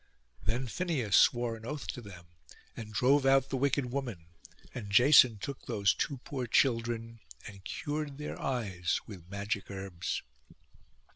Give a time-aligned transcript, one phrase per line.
[0.43, 2.25] Then Phineus swore an oath to them,
[2.75, 4.25] and drove out the wicked woman;
[4.73, 10.23] and Jason took those two poor children, and cured their eyes with magic herbs.